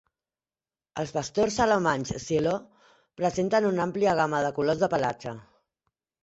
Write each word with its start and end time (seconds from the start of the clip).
Els 1.01 1.11
pastors 1.17 1.57
alemanys 1.65 2.13
shiloh 2.23 2.63
presenten 3.21 3.69
una 3.73 3.85
àmplia 3.87 4.17
gamma 4.21 4.41
de 4.47 4.51
colors 4.57 4.83
de 4.87 4.91
pelatge. 4.97 5.37